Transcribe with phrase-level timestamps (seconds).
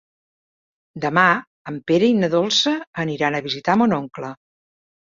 [1.03, 1.25] Demà
[1.73, 2.75] en Pere i na Dolça
[3.07, 4.35] aniran a visitar mon oncle.